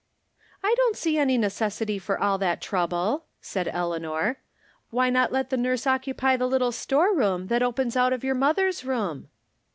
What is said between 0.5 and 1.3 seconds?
"I don't see